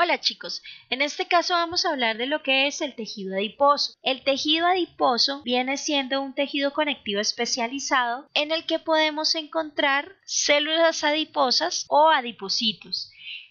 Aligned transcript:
Hola 0.00 0.20
chicos, 0.20 0.62
en 0.90 1.02
este 1.02 1.26
caso 1.26 1.54
vamos 1.54 1.84
a 1.84 1.90
hablar 1.90 2.18
de 2.18 2.26
lo 2.26 2.40
que 2.40 2.68
es 2.68 2.82
el 2.82 2.94
tejido 2.94 3.34
adiposo. 3.34 3.94
El 4.04 4.22
tejido 4.22 4.64
adiposo 4.68 5.42
viene 5.42 5.76
siendo 5.76 6.22
un 6.22 6.36
tejido 6.36 6.72
conectivo 6.72 7.20
especializado 7.20 8.28
en 8.32 8.52
el 8.52 8.64
que 8.64 8.78
podemos 8.78 9.34
encontrar 9.34 10.14
células 10.24 11.02
adiposas 11.02 11.84
o 11.88 12.10
adipocitos. 12.10 13.10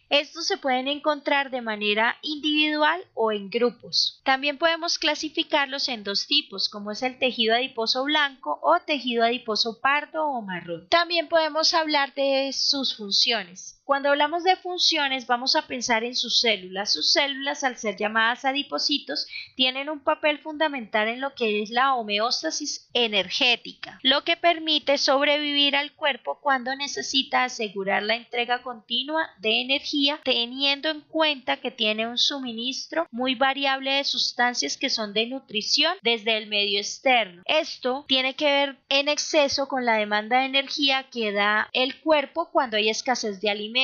Estos 0.10 0.48
se 0.48 0.56
pueden 0.56 0.88
encontrar 0.88 1.52
de 1.52 1.60
manera 1.60 2.16
individual 2.22 3.04
o 3.14 3.34
en 3.34 3.50
grupos. 3.50 4.22
También 4.24 4.58
podemos 4.58 5.00
clasificarlos 5.00 5.90
en 5.90 6.06
dos 6.06 6.28
tipos, 6.28 6.70
como 6.70 6.92
es 6.92 7.04
el 7.04 7.20
tejido 7.20 7.56
adiposo 7.56 8.06
blanco 8.06 8.58
o 8.64 8.80
tejido 8.80 9.26
adiposo 9.26 9.82
pardo 9.82 10.26
o 10.26 10.42
marrón. 10.42 10.88
También 10.88 11.28
podemos 11.28 11.74
hablar 11.74 12.14
de 12.14 12.54
sus 12.54 12.96
funciones. 12.96 13.77
Cuando 13.88 14.10
hablamos 14.10 14.44
de 14.44 14.58
funciones 14.58 15.28
vamos 15.28 15.56
a 15.56 15.66
pensar 15.66 16.04
en 16.04 16.14
sus 16.14 16.42
células. 16.42 16.92
Sus 16.92 17.14
células, 17.14 17.64
al 17.64 17.78
ser 17.78 17.96
llamadas 17.96 18.44
adipocitos, 18.44 19.26
tienen 19.56 19.90
un 19.90 20.02
papel 20.02 20.40
fundamental 20.40 21.08
en 21.08 21.22
lo 21.22 21.34
que 21.34 21.62
es 21.62 21.70
la 21.70 21.96
homeostasis 21.96 22.90
energética, 22.92 23.98
lo 24.04 24.26
que 24.26 24.36
permite 24.36 24.98
sobrevivir 24.98 25.78
al 25.78 25.94
cuerpo 25.94 26.42
cuando 26.42 26.76
necesita 26.76 27.46
asegurar 27.46 28.04
la 28.04 28.18
entrega 28.18 28.62
continua 28.62 29.30
de 29.40 29.62
energía, 29.62 30.20
teniendo 30.26 30.90
en 30.90 31.00
cuenta 31.00 31.56
que 31.56 31.72
tiene 31.72 32.10
un 32.10 32.18
suministro 32.18 33.08
muy 33.10 33.36
variable 33.36 33.92
de 33.92 34.04
sustancias 34.04 34.76
que 34.76 34.90
son 34.90 35.14
de 35.14 35.28
nutrición 35.28 35.96
desde 36.02 36.36
el 36.36 36.48
medio 36.48 36.78
externo. 36.78 37.42
Esto 37.46 38.04
tiene 38.06 38.36
que 38.36 38.52
ver 38.52 38.78
en 38.90 39.08
exceso 39.08 39.70
con 39.70 39.86
la 39.86 39.96
demanda 39.96 40.40
de 40.40 40.48
energía 40.48 41.04
que 41.10 41.32
da 41.32 41.70
el 41.72 42.02
cuerpo 42.02 42.50
cuando 42.52 42.76
hay 42.76 42.90
escasez 42.90 43.40
de 43.40 43.50
alimentos 43.50 43.77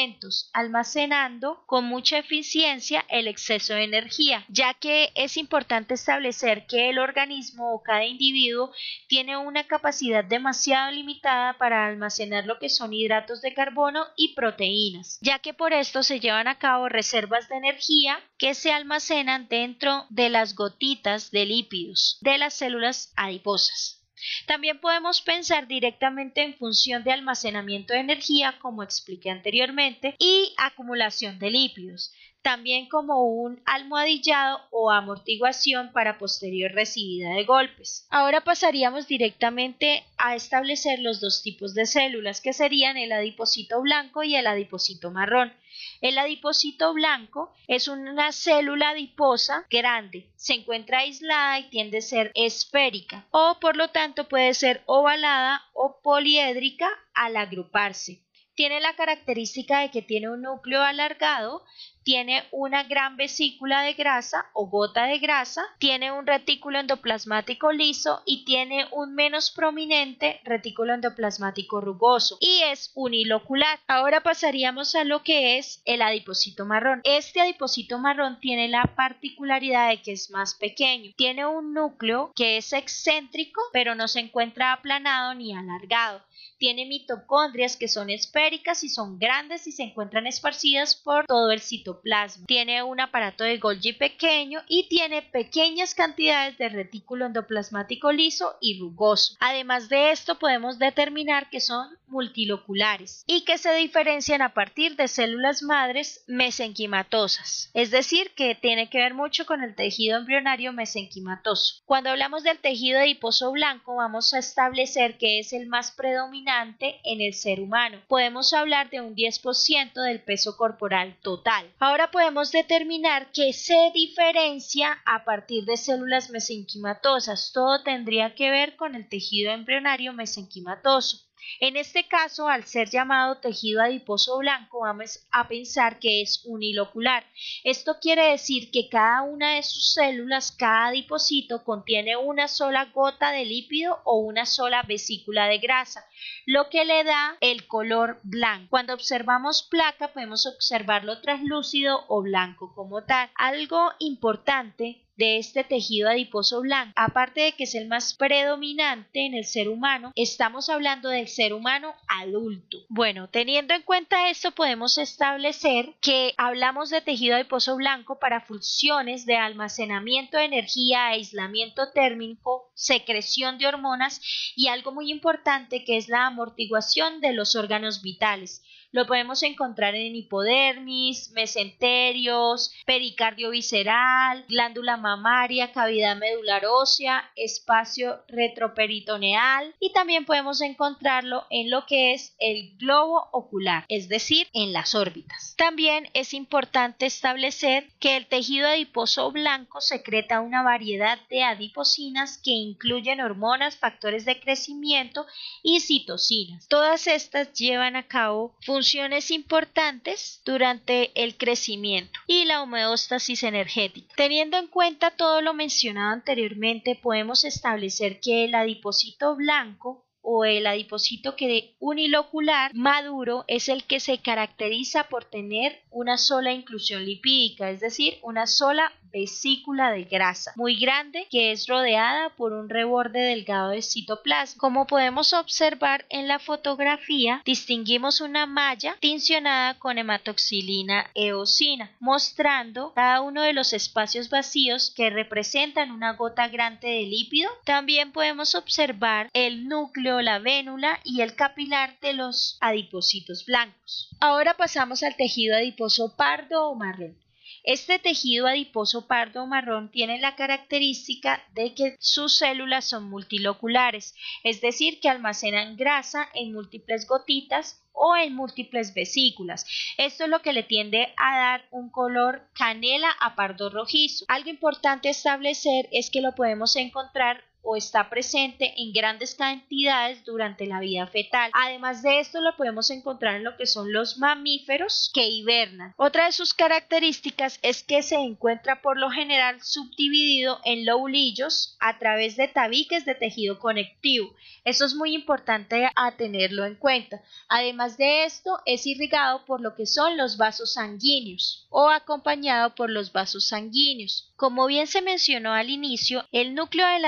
almacenando 0.53 1.63
con 1.65 1.85
mucha 1.85 2.17
eficiencia 2.17 3.05
el 3.09 3.27
exceso 3.27 3.73
de 3.73 3.83
energía, 3.83 4.45
ya 4.49 4.73
que 4.73 5.11
es 5.15 5.37
importante 5.37 5.93
establecer 5.93 6.65
que 6.67 6.89
el 6.89 6.99
organismo 6.99 7.73
o 7.73 7.83
cada 7.83 8.05
individuo 8.05 8.71
tiene 9.07 9.37
una 9.37 9.67
capacidad 9.67 10.23
demasiado 10.23 10.91
limitada 10.91 11.57
para 11.57 11.87
almacenar 11.87 12.45
lo 12.45 12.59
que 12.59 12.69
son 12.69 12.93
hidratos 12.93 13.41
de 13.41 13.53
carbono 13.53 14.05
y 14.15 14.35
proteínas, 14.35 15.19
ya 15.21 15.39
que 15.39 15.53
por 15.53 15.73
esto 15.73 16.03
se 16.03 16.19
llevan 16.19 16.47
a 16.47 16.57
cabo 16.57 16.89
reservas 16.89 17.47
de 17.49 17.55
energía 17.57 18.19
que 18.37 18.53
se 18.53 18.71
almacenan 18.71 19.47
dentro 19.47 20.05
de 20.09 20.29
las 20.29 20.55
gotitas 20.55 21.31
de 21.31 21.45
lípidos 21.45 22.17
de 22.21 22.37
las 22.37 22.53
células 22.53 23.11
adiposas. 23.15 24.02
También 24.45 24.79
podemos 24.79 25.21
pensar 25.21 25.67
directamente 25.67 26.41
en 26.43 26.55
función 26.55 27.03
de 27.03 27.11
almacenamiento 27.11 27.93
de 27.93 27.99
energía, 27.99 28.57
como 28.59 28.83
expliqué 28.83 29.29
anteriormente, 29.29 30.15
y 30.19 30.53
acumulación 30.57 31.39
de 31.39 31.51
lípidos, 31.51 32.13
también 32.43 32.87
como 32.87 33.23
un 33.23 33.61
almohadillado 33.65 34.61
o 34.69 34.91
amortiguación 34.91 35.91
para 35.93 36.17
posterior 36.17 36.71
recibida 36.71 37.29
de 37.33 37.45
golpes. 37.45 38.05
Ahora 38.09 38.41
pasaríamos 38.41 39.07
directamente 39.07 40.03
a 40.17 40.35
establecer 40.35 40.99
los 40.99 41.21
dos 41.21 41.41
tipos 41.41 41.73
de 41.73 41.85
células, 41.85 42.41
que 42.41 42.53
serían 42.53 42.97
el 42.97 43.11
adipocito 43.13 43.81
blanco 43.81 44.23
y 44.23 44.35
el 44.35 44.45
adipocito 44.45 45.09
marrón. 45.09 45.53
El 46.01 46.17
adipocito 46.17 46.93
blanco 46.93 47.51
es 47.67 47.87
una 47.87 48.31
célula 48.31 48.89
adiposa 48.89 49.65
grande, 49.71 50.29
se 50.35 50.53
encuentra 50.53 50.99
aislada 50.99 51.59
y 51.59 51.69
tiende 51.69 51.99
a 51.99 52.01
ser 52.01 52.31
esférica 52.35 53.25
o 53.31 53.57
por 53.59 53.77
lo 53.77 53.87
tanto 53.87 54.27
puede 54.27 54.53
ser 54.53 54.83
ovalada 54.85 55.63
o 55.73 56.01
poliédrica 56.03 56.89
al 57.13 57.37
agruparse. 57.37 58.19
Tiene 58.55 58.79
la 58.81 58.95
característica 58.95 59.79
de 59.79 59.89
que 59.89 60.01
tiene 60.01 60.29
un 60.29 60.43
núcleo 60.43 60.83
alargado, 60.83 61.63
tiene 62.03 62.43
una 62.51 62.83
gran 62.83 63.17
vesícula 63.17 63.81
de 63.81 63.93
grasa 63.93 64.45
o 64.53 64.67
gota 64.67 65.05
de 65.05 65.19
grasa, 65.19 65.63
tiene 65.79 66.11
un 66.11 66.27
retículo 66.27 66.79
endoplasmático 66.79 67.71
liso 67.71 68.21
y 68.25 68.45
tiene 68.45 68.85
un 68.91 69.15
menos 69.15 69.51
prominente 69.51 70.41
retículo 70.43 70.93
endoplasmático 70.93 71.81
rugoso 71.81 72.37
y 72.41 72.61
es 72.63 72.91
unilocular. 72.93 73.79
Ahora 73.87 74.21
pasaríamos 74.21 74.95
a 74.95 75.03
lo 75.03 75.23
que 75.23 75.57
es 75.57 75.81
el 75.85 76.01
adipocito 76.01 76.65
marrón. 76.65 77.01
Este 77.05 77.41
adipocito 77.41 77.97
marrón 77.97 78.39
tiene 78.39 78.67
la 78.67 78.83
particularidad 78.95 79.89
de 79.89 80.01
que 80.01 80.11
es 80.11 80.29
más 80.29 80.55
pequeño. 80.55 81.11
Tiene 81.15 81.45
un 81.45 81.73
núcleo 81.73 82.31
que 82.35 82.57
es 82.57 82.73
excéntrico 82.73 83.61
pero 83.71 83.95
no 83.95 84.07
se 84.07 84.19
encuentra 84.19 84.73
aplanado 84.73 85.33
ni 85.33 85.55
alargado. 85.55 86.21
Tiene 86.57 86.85
mitocondrias 86.85 87.77
que 87.77 87.87
son 87.87 88.09
esféricas 88.09 88.83
y 88.83 88.89
son 88.89 89.19
grandes 89.19 89.67
y 89.67 89.71
se 89.71 89.83
encuentran 89.83 90.27
esparcidas 90.27 90.95
por 90.95 91.25
todo 91.25 91.51
el 91.51 91.61
citoplasma 91.61 92.45
tiene 92.47 92.83
un 92.83 92.99
aparato 92.99 93.43
de 93.43 93.57
Golgi 93.57 93.93
pequeño 93.93 94.61
y 94.67 94.87
tiene 94.87 95.21
pequeñas 95.21 95.95
cantidades 95.95 96.57
de 96.57 96.69
retículo 96.69 97.25
endoplasmático 97.25 98.11
liso 98.11 98.55
y 98.61 98.79
rugoso. 98.79 99.35
Además 99.39 99.89
de 99.89 100.11
esto 100.11 100.39
podemos 100.39 100.79
determinar 100.79 101.49
que 101.49 101.59
son 101.59 101.97
multiloculares 102.13 103.25
y 103.27 103.43
que 103.43 103.57
se 103.57 103.73
diferencian 103.73 104.41
a 104.41 104.53
partir 104.53 104.95
de 104.95 105.09
células 105.09 105.63
madres 105.63 106.23
mesenquimatosas, 106.27 107.69
es 107.73 107.91
decir, 107.91 108.31
que 108.35 108.55
tiene 108.55 108.89
que 108.89 108.99
ver 108.99 109.13
mucho 109.13 109.45
con 109.45 109.63
el 109.63 109.75
tejido 109.75 110.17
embrionario 110.17 110.71
mesenquimatoso. 110.71 111.81
Cuando 111.85 112.11
hablamos 112.11 112.43
del 112.43 112.59
tejido 112.59 112.99
adiposo 112.99 113.51
blanco 113.51 113.97
vamos 113.97 114.33
a 114.33 114.39
establecer 114.39 115.17
que 115.17 115.39
es 115.39 115.51
el 115.51 115.67
más 115.67 115.91
predominante 115.91 117.01
en 117.03 117.19
el 117.19 117.33
ser 117.33 117.59
humano. 117.59 117.99
Podemos 118.07 118.53
hablar 118.53 118.89
de 118.89 119.01
un 119.01 119.15
10% 119.15 119.93
del 119.93 120.21
peso 120.21 120.55
corporal 120.55 121.17
total. 121.21 121.69
Ahora 121.79 122.11
podemos 122.11 122.51
determinar 122.51 123.31
que 123.31 123.51
se 123.53 123.91
diferencia 123.93 125.01
a 125.05 125.23
partir 125.25 125.65
de 125.65 125.77
células 125.77 126.29
mesenquimatosas. 126.29 127.51
Todo 127.53 127.83
tendría 127.83 128.35
que 128.35 128.51
ver 128.51 128.75
con 128.75 128.95
el 128.95 129.09
tejido 129.09 129.51
embrionario 129.51 130.13
mesenquimatoso. 130.13 131.17
En 131.59 131.77
este 131.77 132.07
caso, 132.07 132.47
al 132.47 132.65
ser 132.65 132.89
llamado 132.89 133.39
tejido 133.39 133.81
adiposo 133.81 134.37
blanco, 134.37 134.81
vamos 134.81 135.27
a 135.31 135.47
pensar 135.47 135.99
que 135.99 136.21
es 136.21 136.41
unilocular. 136.45 137.25
Esto 137.63 137.97
quiere 138.01 138.31
decir 138.31 138.71
que 138.71 138.89
cada 138.89 139.21
una 139.21 139.55
de 139.55 139.63
sus 139.63 139.93
células, 139.93 140.51
cada 140.51 140.87
adipocito, 140.87 141.63
contiene 141.63 142.17
una 142.17 142.47
sola 142.47 142.85
gota 142.93 143.31
de 143.31 143.45
lípido 143.45 144.01
o 144.03 144.19
una 144.19 144.45
sola 144.45 144.83
vesícula 144.83 145.47
de 145.47 145.59
grasa, 145.59 146.05
lo 146.45 146.69
que 146.69 146.85
le 146.85 147.03
da 147.03 147.37
el 147.41 147.67
color 147.67 148.19
blanco. 148.23 148.69
Cuando 148.69 148.93
observamos 148.93 149.63
placa, 149.63 150.13
podemos 150.13 150.45
observarlo 150.45 151.21
translúcido 151.21 152.05
o 152.07 152.21
blanco 152.21 152.73
como 152.73 153.03
tal. 153.03 153.29
Algo 153.35 153.91
importante 153.99 155.03
de 155.15 155.37
este 155.37 155.63
tejido 155.63 156.09
adiposo 156.09 156.61
blanco. 156.61 156.93
Aparte 156.95 157.41
de 157.41 157.51
que 157.53 157.63
es 157.63 157.75
el 157.75 157.87
más 157.87 158.13
predominante 158.13 159.25
en 159.25 159.33
el 159.33 159.45
ser 159.45 159.69
humano, 159.69 160.11
estamos 160.15 160.69
hablando 160.69 161.09
del 161.09 161.27
ser 161.27 161.53
humano 161.53 161.93
adulto. 162.07 162.79
Bueno, 162.89 163.29
teniendo 163.29 163.73
en 163.73 163.83
cuenta 163.83 164.29
esto, 164.29 164.51
podemos 164.51 164.97
establecer 164.97 165.93
que 166.01 166.33
hablamos 166.37 166.89
de 166.89 167.01
tejido 167.01 167.35
adiposo 167.35 167.75
blanco 167.75 168.19
para 168.19 168.41
funciones 168.41 169.25
de 169.25 169.35
almacenamiento 169.35 170.37
de 170.37 170.45
energía, 170.45 171.07
aislamiento 171.07 171.91
térmico, 171.91 172.71
secreción 172.73 173.57
de 173.57 173.67
hormonas 173.67 174.21
y 174.55 174.67
algo 174.67 174.91
muy 174.91 175.11
importante 175.11 175.83
que 175.83 175.97
es 175.97 176.09
la 176.09 176.27
amortiguación 176.27 177.21
de 177.21 177.33
los 177.33 177.55
órganos 177.55 178.01
vitales. 178.01 178.63
Lo 178.93 179.07
podemos 179.07 179.41
encontrar 179.41 179.95
en 179.95 180.15
hipodermis, 180.15 181.31
mesenterios, 181.31 182.71
pericardio 182.85 183.49
visceral, 183.49 184.45
glándula 184.47 184.97
mamaria, 184.97 185.71
cavidad 185.71 186.15
medular 186.15 186.67
ósea, 186.67 187.31
espacio 187.35 188.23
retroperitoneal 188.27 189.73
y 189.79 189.91
también 189.93 190.25
podemos 190.25 190.61
encontrarlo 190.61 191.47
en 191.49 191.71
lo 191.71 191.87
que 191.87 192.13
es 192.13 192.35
el 192.37 192.77
globo 192.77 193.29
ocular, 193.31 193.83
es 193.89 194.09
decir, 194.09 194.47
en 194.53 194.73
las 194.73 194.93
órbitas. 194.93 195.55
También 195.57 196.07
es 196.13 196.35
importante 196.35 197.07
establecer 197.07 197.89
que 197.99 198.15
el 198.15 198.27
tejido 198.27 198.67
adiposo 198.67 199.31
blanco 199.31 199.81
secreta 199.81 200.39
una 200.39 200.61
variedad 200.61 201.17
de 201.29 201.41
adipocinas 201.41 202.39
que 202.43 202.51
incluyen 202.63 203.21
hormonas, 203.21 203.77
factores 203.77 204.25
de 204.25 204.39
crecimiento 204.39 205.25
y 205.61 205.81
citocinas. 205.81 206.67
Todas 206.67 207.07
estas 207.07 207.53
llevan 207.53 207.95
a 207.95 208.07
cabo 208.07 208.55
funciones 208.65 209.29
importantes 209.31 210.41
durante 210.45 211.11
el 211.21 211.37
crecimiento 211.37 212.19
y 212.27 212.45
la 212.45 212.61
homeostasis 212.61 213.43
energética. 213.43 214.13
Teniendo 214.15 214.57
en 214.57 214.67
cuenta 214.67 215.11
todo 215.11 215.41
lo 215.41 215.53
mencionado 215.53 216.13
anteriormente, 216.13 216.95
podemos 216.95 217.43
establecer 217.43 218.19
que 218.19 218.45
el 218.45 218.55
adipocito 218.55 219.35
blanco 219.35 220.05
o 220.23 220.45
el 220.45 220.65
adipocito 220.65 221.35
que 221.35 221.75
unilocular 221.79 222.73
maduro 222.73 223.43
es 223.47 223.67
el 223.67 223.83
que 223.83 223.99
se 223.99 224.19
caracteriza 224.19 225.09
por 225.09 225.25
tener 225.25 225.81
una 225.91 226.17
sola 226.17 226.53
inclusión 226.53 227.05
lipídica, 227.05 227.69
es 227.69 227.81
decir, 227.81 228.17
una 228.23 228.47
sola 228.47 228.93
vesícula 229.13 229.91
de 229.91 230.03
grasa 230.03 230.51
muy 230.55 230.75
grande 230.75 231.27
que 231.29 231.51
es 231.51 231.67
rodeada 231.67 232.29
por 232.31 232.51
un 232.51 232.67
reborde 232.67 233.19
delgado 233.19 233.69
de 233.69 233.81
citoplasma. 233.81 234.59
Como 234.59 234.87
podemos 234.87 235.33
observar 235.33 236.05
en 236.09 236.27
la 236.27 236.39
fotografía, 236.39 237.41
distinguimos 237.45 238.19
una 238.19 238.45
malla 238.45 238.97
tincionada 238.99 239.75
con 239.75 239.97
hematoxilina 239.97 241.11
eosina, 241.13 241.91
mostrando 241.99 242.91
cada 242.93 243.21
uno 243.21 243.43
de 243.43 243.53
los 243.53 243.73
espacios 243.73 244.29
vacíos 244.29 244.91
que 244.95 245.09
representan 245.09 245.91
una 245.91 246.13
gota 246.13 246.47
grande 246.47 246.87
de 246.87 247.03
lípido. 247.03 247.49
También 247.65 248.11
podemos 248.11 248.55
observar 248.55 249.29
el 249.33 249.67
núcleo, 249.67 250.21
la 250.21 250.39
vénula 250.39 250.99
y 251.03 251.21
el 251.21 251.35
capilar 251.35 251.99
de 252.01 252.13
los 252.13 252.57
adipocitos 252.61 253.45
blancos. 253.45 254.09
Ahora 254.19 254.55
pasamos 254.55 255.03
al 255.03 255.15
tejido 255.15 255.55
adiposo 255.55 256.15
pardo 256.15 256.69
o 256.69 256.75
marrón. 256.75 257.22
Este 257.63 257.97
tejido 257.97 258.47
adiposo 258.47 259.07
pardo 259.07 259.47
marrón 259.47 259.89
tiene 259.89 260.19
la 260.19 260.35
característica 260.35 261.41
de 261.53 261.73
que 261.73 261.95
sus 261.99 262.33
células 262.33 262.83
son 262.83 263.09
multiloculares, 263.09 264.15
es 264.43 264.59
decir, 264.59 264.99
que 264.99 265.07
almacenan 265.07 265.77
grasa 265.77 266.27
en 266.33 266.51
múltiples 266.51 267.07
gotitas 267.07 267.81
o 267.93 268.17
en 268.17 268.35
múltiples 268.35 268.93
vesículas. 268.93 269.65
Esto 269.97 270.25
es 270.25 270.29
lo 270.29 270.41
que 270.41 270.51
le 270.51 270.63
tiende 270.63 271.13
a 271.15 271.37
dar 271.37 271.65
un 271.71 271.89
color 271.89 272.49
canela 272.53 273.09
a 273.21 273.35
pardo 273.35 273.69
rojizo. 273.69 274.25
Algo 274.27 274.49
importante 274.49 275.09
establecer 275.09 275.87
es 275.93 276.09
que 276.09 276.21
lo 276.21 276.35
podemos 276.35 276.75
encontrar 276.75 277.45
o 277.63 277.75
está 277.75 278.09
presente 278.09 278.73
en 278.77 278.93
grandes 278.93 279.35
cantidades 279.35 280.23
durante 280.25 280.67
la 280.67 280.79
vida 280.79 281.07
fetal. 281.07 281.49
Además 281.53 282.03
de 282.03 282.19
esto 282.19 282.41
lo 282.41 282.55
podemos 282.55 282.89
encontrar 282.89 283.35
en 283.35 283.43
lo 283.43 283.57
que 283.57 283.65
son 283.65 283.91
los 283.91 284.17
mamíferos 284.17 285.09
que 285.13 285.27
hibernan. 285.27 285.93
Otra 285.97 286.25
de 286.25 286.33
sus 286.33 286.53
características 286.53 287.59
es 287.61 287.83
que 287.83 288.03
se 288.03 288.15
encuentra 288.15 288.81
por 288.81 288.97
lo 288.97 289.09
general 289.09 289.61
subdividido 289.63 290.59
en 290.65 290.85
lobulillos 290.85 291.77
a 291.79 291.97
través 291.99 292.35
de 292.35 292.47
tabiques 292.47 293.05
de 293.05 293.15
tejido 293.15 293.59
conectivo. 293.59 294.33
Eso 294.65 294.85
es 294.85 294.93
muy 294.93 295.13
importante 295.13 295.89
a 295.95 296.11
tenerlo 296.15 296.65
en 296.65 296.75
cuenta. 296.75 297.21
Además 297.47 297.97
de 297.97 298.25
esto 298.25 298.59
es 298.65 298.85
irrigado 298.85 299.45
por 299.45 299.61
lo 299.61 299.75
que 299.75 299.85
son 299.85 300.17
los 300.17 300.37
vasos 300.37 300.73
sanguíneos 300.73 301.67
o 301.69 301.89
acompañado 301.89 302.75
por 302.75 302.89
los 302.89 303.11
vasos 303.11 303.47
sanguíneos. 303.47 304.31
Como 304.35 304.67
bien 304.67 304.87
se 304.87 305.01
mencionó 305.01 305.53
al 305.53 305.69
inicio, 305.69 306.25
el 306.31 306.53
núcleo 306.55 306.87
del 306.87 307.05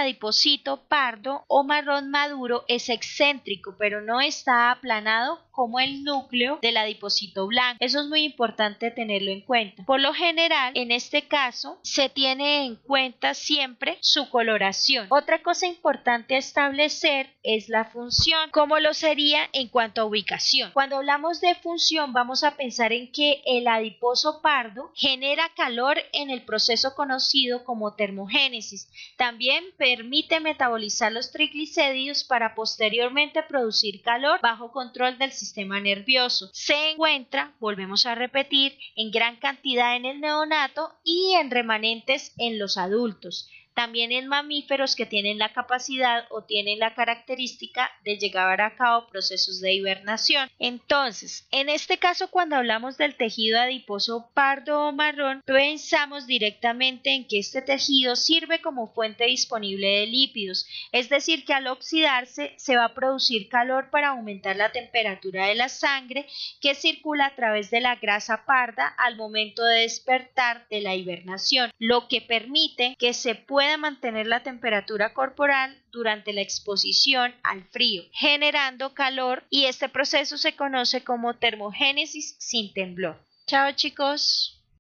pardo 0.90 1.44
o 1.48 1.64
marrón 1.64 2.12
maduro 2.12 2.66
es 2.68 2.90
excéntrico, 2.90 3.76
pero 3.78 4.02
no 4.02 4.22
está 4.22 4.72
aplanado 4.72 5.45
como 5.56 5.80
el 5.80 6.04
núcleo 6.04 6.60
del 6.62 6.76
adipocito 6.76 7.48
blanco. 7.48 7.78
Eso 7.80 8.02
es 8.02 8.08
muy 8.08 8.24
importante 8.24 8.92
tenerlo 8.92 9.32
en 9.32 9.42
cuenta. 9.42 9.84
Por 9.86 10.02
lo 10.02 10.14
general, 10.14 10.74
en 10.76 10.92
este 10.92 11.28
caso, 11.28 11.80
se 11.82 12.10
tiene 12.10 12.66
en 12.66 12.76
cuenta 12.76 13.34
siempre 13.34 13.98
su 14.02 14.30
coloración. 14.30 15.08
Otra 15.10 15.42
cosa 15.42 15.66
importante 15.66 16.36
a 16.36 16.40
establecer 16.40 17.30
es 17.42 17.70
la 17.70 17.86
función, 17.86 18.50
como 18.52 18.80
lo 18.80 18.94
sería 18.94 19.50
en 19.54 19.70
cuanto 19.70 20.02
a 20.02 20.06
ubicación. 20.06 20.72
Cuando 20.74 20.98
hablamos 20.98 21.40
de 21.40 21.56
función, 21.56 22.12
vamos 22.12 22.44
a 22.44 22.58
pensar 22.58 22.92
en 22.92 23.12
que 23.12 23.42
el 23.46 23.68
adiposo 23.68 24.42
pardo 24.42 24.92
genera 24.94 25.50
calor 25.56 25.98
en 26.12 26.30
el 26.30 26.42
proceso 26.42 26.96
conocido 26.96 27.64
como 27.64 27.96
termogénesis. 27.96 28.90
También 29.16 29.64
permite 29.78 30.42
metabolizar 30.42 31.14
los 31.14 31.32
triglicéridos 31.32 32.26
para 32.26 32.56
posteriormente 32.56 33.42
producir 33.44 34.02
calor 34.02 34.42
bajo 34.42 34.72
control 34.72 35.18
del 35.18 35.32
sistema 35.32 35.45
sistema 35.46 35.80
nervioso. 35.80 36.50
Se 36.54 36.92
encuentra, 36.92 37.54
volvemos 37.60 38.06
a 38.06 38.16
repetir, 38.16 38.78
en 38.96 39.12
gran 39.12 39.38
cantidad 39.38 39.96
en 39.96 40.06
el 40.06 40.20
neonato 40.20 40.94
y 41.04 41.34
en 41.40 41.52
remanentes 41.52 42.34
en 42.38 42.60
los 42.60 42.78
adultos 42.78 43.50
también 43.76 44.12
en 44.12 44.28
mamíferos 44.28 44.96
que 44.96 45.06
tienen 45.06 45.38
la 45.38 45.54
capacidad 45.54 46.26
o 46.32 46.44
tienen 46.44 46.80
la 46.80 46.96
característica 46.96 47.92
de 48.04 48.18
llevar 48.18 48.62
a 48.62 48.76
cabo 48.76 49.08
procesos 49.08 49.60
de 49.60 49.74
hibernación. 49.74 50.50
Entonces, 50.60 51.48
en 51.52 51.70
este 51.70 51.98
caso, 51.98 52.30
cuando 52.32 52.56
hablamos 52.56 52.98
del 52.98 53.16
tejido 53.16 53.60
adiposo 53.60 54.32
pardo 54.34 54.88
o 54.88 54.92
marrón, 54.92 55.44
pensamos 55.46 56.26
directamente 56.26 57.14
en 57.14 57.28
que 57.28 57.40
este 57.40 57.62
tejido 57.62 58.16
sirve 58.16 58.62
como 58.62 58.88
fuente 58.88 59.26
disponible 59.26 59.88
de 59.88 60.08
lípidos, 60.08 60.66
es 60.92 61.10
decir, 61.10 61.46
que 61.46 61.54
al 61.54 61.68
oxidarse 61.68 62.54
se 62.58 62.78
va 62.78 62.86
a 62.86 62.94
producir 62.94 63.50
calor 63.50 63.90
para 63.90 64.10
aumentar 64.10 64.56
la 64.56 64.72
temperatura 64.72 65.48
de 65.48 65.56
la 65.56 65.70
sangre 65.70 66.28
que 66.62 66.76
circula 66.76 67.28
a 67.28 67.36
través 67.36 67.70
de 67.72 67.82
la 67.82 67.96
grasa 67.96 68.46
parda 68.46 68.88
al 68.88 69.18
momento 69.18 69.64
de 69.64 69.82
despertar 69.82 70.66
de 70.70 70.82
la 70.82 70.96
hibernación, 70.96 71.72
lo 71.78 72.08
que 72.08 72.22
permite 72.22 72.96
que 72.98 73.14
se 73.14 73.36
mantener 73.78 74.28
la 74.28 74.44
temperatura 74.44 75.14
corporal 75.14 75.78
durante 75.92 76.34
la 76.34 76.42
exposición 76.42 77.34
al 77.44 77.64
frío, 77.66 78.04
generando 78.12 78.94
calor 78.94 79.44
y 79.50 79.66
este 79.66 79.90
proceso 79.90 80.38
se 80.38 80.56
conoce 80.56 81.04
como 81.04 81.36
termogénesis 81.36 82.36
sin 82.40 82.74
temblor. 82.74 83.20
Chao 83.48 83.72
chicos. 83.74 84.55